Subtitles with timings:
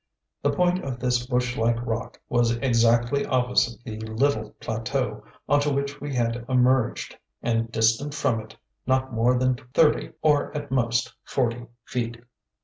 [0.41, 5.71] The point of this bush like rock was exactly opposite the little plateau on to
[5.71, 11.13] which we had emerged and distant from it not more than thirty, or at most,
[11.23, 12.19] forty feet.